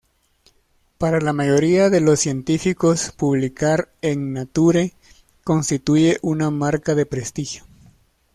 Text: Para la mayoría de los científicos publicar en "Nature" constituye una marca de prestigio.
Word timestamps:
Para 0.97 1.21
la 1.21 1.31
mayoría 1.31 1.91
de 1.91 2.01
los 2.01 2.19
científicos 2.21 3.11
publicar 3.15 3.93
en 4.01 4.33
"Nature" 4.33 4.93
constituye 5.43 6.17
una 6.23 6.49
marca 6.49 6.95
de 6.95 7.05
prestigio. 7.05 7.65